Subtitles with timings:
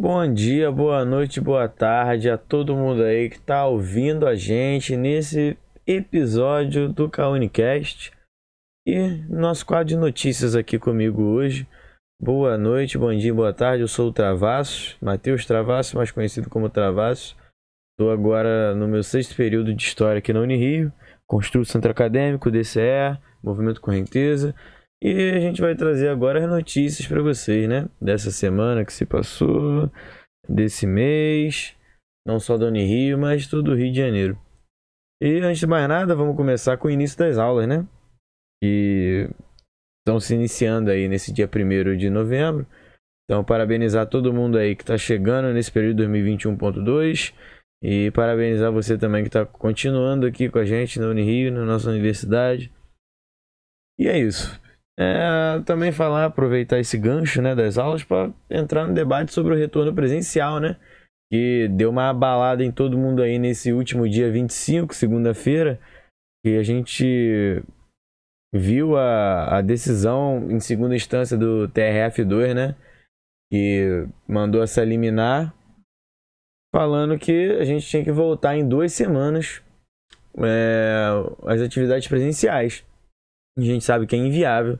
[0.00, 4.96] Bom dia, boa noite, boa tarde a todo mundo aí que está ouvindo a gente
[4.96, 8.12] nesse episódio do Kaunicast
[8.86, 11.66] e nosso quadro de notícias aqui comigo hoje.
[12.22, 13.82] Boa noite, bom dia, boa tarde.
[13.82, 17.36] Eu sou o Travassos, Matheus Travassos, mais conhecido como Travassos.
[17.90, 20.92] Estou agora no meu sexto período de História aqui na Unirio,
[21.26, 24.54] Construto Centro Acadêmico, DCE, Movimento Correnteza.
[25.02, 27.88] E a gente vai trazer agora as notícias para vocês, né?
[28.00, 29.90] Dessa semana que se passou,
[30.48, 31.76] desse mês,
[32.26, 34.38] não só da Unirio, mas todo o Rio de Janeiro.
[35.22, 37.86] E antes de mais nada, vamos começar com o início das aulas, né?
[38.62, 39.28] Que
[40.00, 42.66] estão se iniciando aí nesse dia 1 de novembro.
[43.24, 47.34] Então, parabenizar todo mundo aí que está chegando nesse período 2021.2
[47.82, 51.90] e parabenizar você também que está continuando aqui com a gente na Unirio, na nossa
[51.90, 52.72] universidade.
[53.98, 54.58] E é isso.
[55.00, 59.56] É, também falar, aproveitar esse gancho né, das aulas para entrar no debate sobre o
[59.56, 60.76] retorno presencial, né?
[61.30, 65.78] Que deu uma abalada em todo mundo aí nesse último dia 25, segunda-feira,
[66.44, 67.62] que a gente
[68.52, 72.74] viu a, a decisão em segunda instância do TRF2, né?
[73.52, 75.54] Que mandou essa liminar,
[76.74, 79.62] falando que a gente tinha que voltar em duas semanas
[80.38, 81.06] é,
[81.46, 82.84] as atividades presenciais.
[83.58, 84.78] A gente sabe que é inviável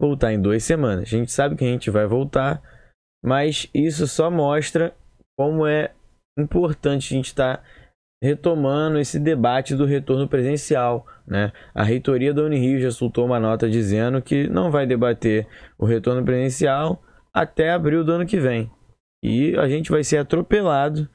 [0.00, 1.04] voltar em duas semanas.
[1.04, 2.60] A gente sabe que a gente vai voltar,
[3.24, 4.94] mas isso só mostra
[5.38, 5.92] como é
[6.38, 7.64] importante a gente estar tá
[8.22, 11.06] retomando esse debate do retorno presencial.
[11.26, 11.52] Né?
[11.74, 15.46] A reitoria da Unirio já soltou uma nota dizendo que não vai debater
[15.78, 17.02] o retorno presencial
[17.32, 18.70] até abril do ano que vem.
[19.22, 21.08] E a gente vai ser atropelado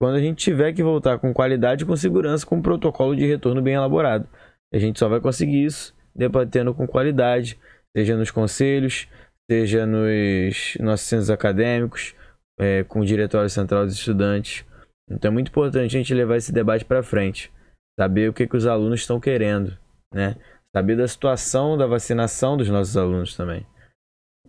[0.00, 3.62] quando a gente tiver que voltar com qualidade com segurança com um protocolo de retorno
[3.62, 4.28] bem elaborado.
[4.72, 7.58] A gente só vai conseguir isso debatendo com qualidade,
[7.96, 9.08] seja nos conselhos,
[9.48, 12.14] seja nos nossos centros acadêmicos,
[12.58, 14.64] é, com o Diretório Central dos Estudantes.
[15.08, 17.52] Então é muito importante a gente levar esse debate para frente,
[17.98, 19.78] saber o que, que os alunos estão querendo,
[20.12, 20.36] né?
[20.74, 23.64] saber da situação da vacinação dos nossos alunos também.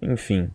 [0.02, 0.52] Enfim,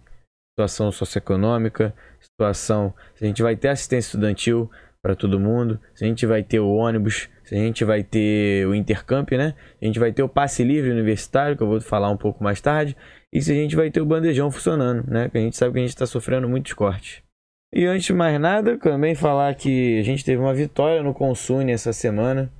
[0.52, 4.70] situação socioeconômica, situação se a gente vai ter assistência estudantil
[5.04, 8.66] para todo mundo, se a gente vai ter o ônibus, se a gente vai ter
[8.66, 9.54] o intercamp, né?
[9.80, 12.58] A gente vai ter o passe livre universitário, que eu vou falar um pouco mais
[12.58, 12.96] tarde,
[13.30, 15.28] e se a gente vai ter o bandejão funcionando, né?
[15.28, 17.22] Que a gente sabe que a gente está sofrendo muitos cortes.
[17.70, 21.70] E antes de mais nada, também falar que a gente teve uma vitória no Consune
[21.70, 22.50] essa semana.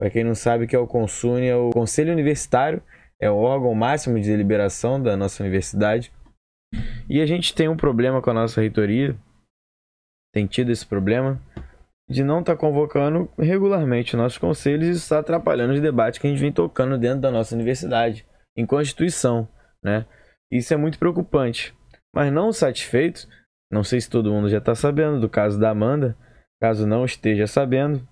[0.00, 2.82] Para quem não sabe o que é o Consune, é o Conselho Universitário,
[3.20, 6.10] é o órgão máximo de deliberação da nossa universidade.
[7.10, 9.14] E a gente tem um problema com a nossa reitoria,
[10.32, 11.38] tem tido esse problema
[12.10, 16.26] de não estar tá convocando regularmente nossos conselhos e isso está atrapalhando os debates que
[16.26, 18.26] a gente vem tocando dentro da nossa universidade,
[18.56, 19.48] em Constituição,
[19.82, 20.04] né?
[20.50, 21.72] Isso é muito preocupante.
[22.12, 23.28] Mas não satisfeito,
[23.70, 26.16] não sei se todo mundo já está sabendo do caso da Amanda,
[26.60, 28.06] caso não esteja sabendo,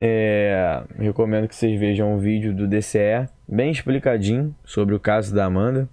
[0.00, 5.46] é, recomendo que vocês vejam um vídeo do DCE bem explicadinho sobre o caso da
[5.46, 5.88] Amanda.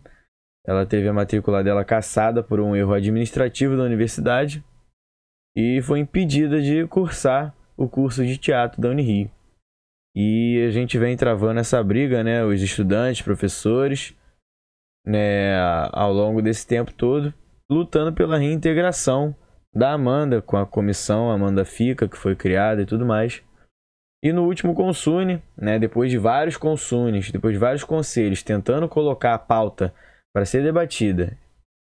[0.64, 4.64] Ela teve a matrícula dela caçada por um erro administrativo da universidade
[5.58, 9.32] e foi impedida de cursar o curso de teatro da Unirio.
[10.16, 14.16] E a gente vem travando essa briga, né, os estudantes, professores,
[15.04, 15.58] né,
[15.92, 17.34] ao longo desse tempo todo,
[17.68, 19.36] lutando pela reintegração
[19.74, 23.44] da Amanda com a comissão Amanda Fica, que foi criada e tudo mais.
[24.24, 29.34] E no último consune, né, depois de vários consunes, depois de vários conselhos tentando colocar
[29.34, 29.92] a pauta
[30.32, 31.36] para ser debatida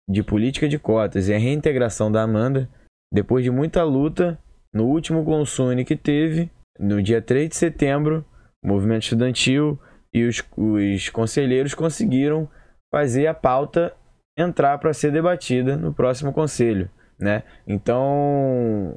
[0.09, 2.67] de política de cotas e a reintegração da Amanda,
[3.11, 4.39] depois de muita luta,
[4.73, 8.25] no último consune que teve, no dia 3 de setembro,
[8.63, 9.79] o movimento estudantil
[10.13, 12.49] e os, os conselheiros conseguiram
[12.91, 13.93] fazer a pauta
[14.37, 16.89] entrar para ser debatida no próximo conselho.
[17.19, 17.43] Né?
[17.65, 18.95] Então,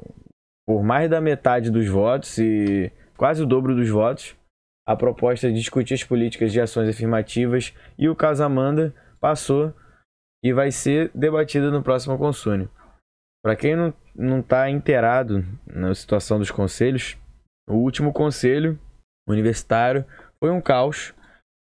[0.67, 4.35] por mais da metade dos votos e quase o dobro dos votos,
[4.87, 9.73] a proposta de discutir as políticas de ações afirmativas e o caso Amanda passou
[10.43, 12.67] e vai ser debatida no próximo consune.
[13.43, 17.17] Para quem não não está inteirado na situação dos conselhos,
[17.69, 18.79] o último conselho
[19.27, 20.05] universitário
[20.39, 21.13] foi um caos,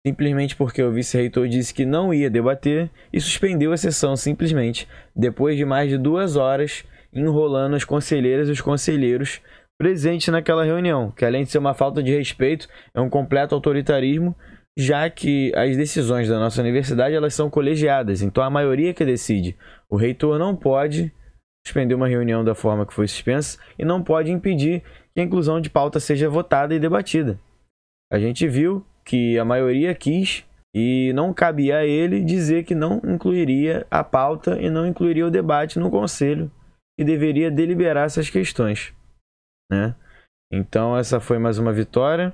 [0.06, 5.56] simplesmente porque o vice-reitor disse que não ia debater e suspendeu a sessão simplesmente depois
[5.56, 6.84] de mais de duas horas
[7.14, 9.40] enrolando as conselheiras e os conselheiros
[9.78, 14.36] presentes naquela reunião, que além de ser uma falta de respeito, é um completo autoritarismo,
[14.78, 19.56] já que as decisões da nossa universidade elas são colegiadas, então a maioria que decide.
[19.90, 21.12] O reitor não pode
[21.66, 24.82] suspender uma reunião da forma que foi suspensa e não pode impedir
[25.14, 27.40] que a inclusão de pauta seja votada e debatida.
[28.12, 30.46] A gente viu que a maioria quis
[30.76, 35.32] e não cabia a ele dizer que não incluiria a pauta e não incluiria o
[35.32, 36.52] debate no conselho
[36.98, 38.94] que deveria deliberar essas questões,
[39.72, 39.96] né?
[40.52, 42.34] Então essa foi mais uma vitória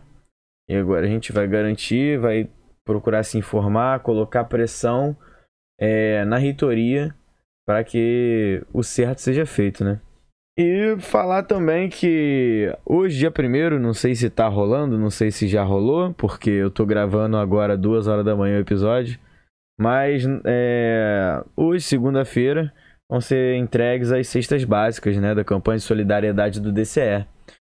[0.68, 2.50] e agora a gente vai garantir, vai
[2.86, 5.16] procurar se informar, colocar pressão
[5.80, 7.16] é, na reitoria
[7.70, 10.02] para que o certo seja feito, né?
[10.58, 15.48] E falar também que hoje, dia primeiro, não sei se tá rolando, não sei se
[15.48, 19.20] já rolou, porque eu tô gravando agora duas horas da manhã o episódio.
[19.80, 22.74] Mas é, hoje, segunda-feira,
[23.08, 27.24] vão ser entregues as cestas básicas né, da campanha de solidariedade do DCE.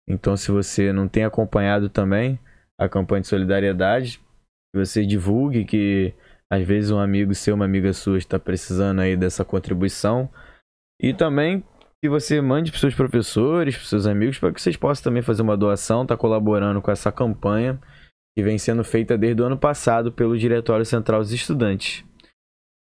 [0.08, 2.38] Então, se você não tem acompanhado também
[2.78, 4.20] a campanha de solidariedade,
[4.72, 6.14] você divulgue que
[6.50, 10.29] às vezes um amigo seu, uma amiga sua está precisando aí dessa contribuição.
[11.00, 11.64] E também
[12.02, 15.43] que você mande para seus professores, para seus amigos, para que vocês possam também fazer
[15.43, 17.79] uma doação, tá colaborando com essa campanha
[18.37, 22.05] que vem sendo feita desde o ano passado pelo Diretório Central dos Estudantes.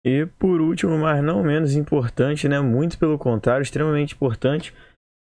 [0.06, 4.74] E por último, mas não menos importante, né, muito pelo contrário, extremamente importante,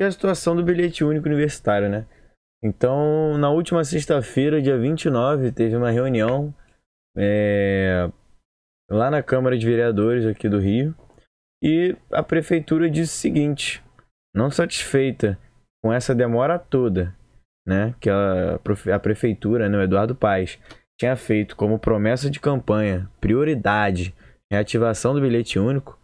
[0.01, 2.07] é a situação do bilhete único universitário, né?
[2.63, 6.55] Então, na última sexta-feira, dia 29, teve uma reunião
[7.17, 8.11] é,
[8.91, 10.95] lá na Câmara de Vereadores aqui do Rio,
[11.63, 13.83] e a prefeitura disse o seguinte:
[14.35, 15.39] não satisfeita
[15.83, 17.15] com essa demora toda,
[17.67, 18.59] né, que a,
[18.95, 20.59] a prefeitura, né, o Eduardo Paes,
[20.99, 24.15] tinha feito como promessa de campanha, prioridade,
[24.51, 25.99] reativação do bilhete único,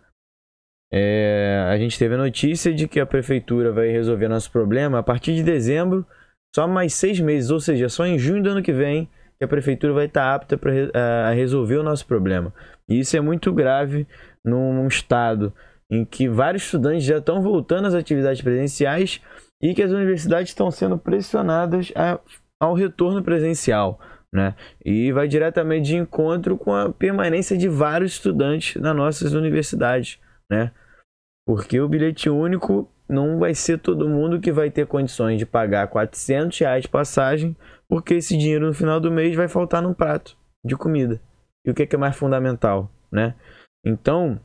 [0.93, 5.03] é, a gente teve a notícia de que a prefeitura vai resolver nosso problema a
[5.03, 6.07] partir de dezembro,
[6.55, 9.09] só mais seis meses, ou seja, só em junho do ano que vem
[9.43, 12.55] que a prefeitura vai estar apta para resolver o nosso problema.
[12.89, 14.07] E isso é muito grave
[14.45, 15.53] num estado
[15.91, 19.21] em que vários estudantes já estão voltando às atividades presenciais
[19.61, 22.21] e que as universidades estão sendo pressionadas a,
[22.61, 23.99] ao retorno presencial.
[24.33, 24.55] Né?
[24.85, 30.21] E vai diretamente de encontro com a permanência de vários estudantes nas nossas universidades.
[30.49, 30.71] Né?
[31.45, 35.89] Porque o bilhete único não vai ser todo mundo que vai ter condições de pagar
[35.89, 37.57] 400 reais de passagem,
[37.89, 41.21] porque esse dinheiro no final do mês vai faltar num prato de comida.
[41.65, 43.35] E o que é, mais fundamental, né?
[43.85, 44.41] Então,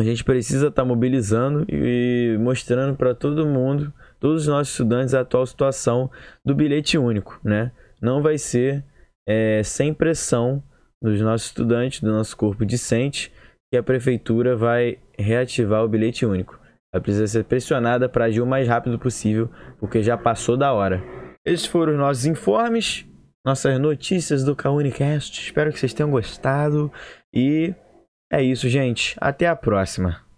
[0.00, 5.14] a gente precisa estar tá mobilizando e mostrando para todo mundo, todos os nossos estudantes,
[5.14, 6.10] a atual situação
[6.44, 7.72] do bilhete único, né?
[8.00, 8.84] Não vai ser
[9.28, 10.62] é, sem pressão
[11.00, 13.32] dos nossos estudantes, do nosso corpo discente,
[13.70, 16.61] que a prefeitura vai reativar o bilhete único.
[16.92, 21.02] Ela precisa ser pressionada para agir o mais rápido possível, porque já passou da hora.
[21.44, 23.06] Esses foram os nossos informes,
[23.44, 25.40] nossas notícias do Kaunicast.
[25.40, 26.92] Espero que vocês tenham gostado
[27.32, 27.74] e
[28.30, 29.16] é isso, gente.
[29.20, 30.31] Até a próxima.